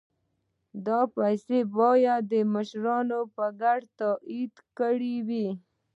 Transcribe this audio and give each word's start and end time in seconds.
دا 0.85 0.99
پیسې 1.15 1.59
باید 1.77 2.29
مشرانو 2.55 3.19
په 3.35 3.45
ګډه 3.61 3.87
تادیه 3.99 4.47
کړي 4.77 5.15
وای. 5.27 5.47